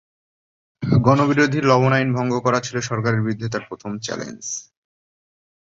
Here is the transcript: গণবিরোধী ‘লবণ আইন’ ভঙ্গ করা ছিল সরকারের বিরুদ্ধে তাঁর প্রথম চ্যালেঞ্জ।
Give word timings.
গণবিরোধী 1.01 1.59
‘লবণ 1.61 1.91
আইন’ 1.93 2.09
ভঙ্গ 2.17 2.33
করা 2.45 2.59
ছিল 2.59 2.75
সরকারের 2.89 3.21
বিরুদ্ধে 3.21 3.47
তাঁর 3.53 3.63
প্রথম 3.69 3.91
চ্যালেঞ্জ। 3.97 4.43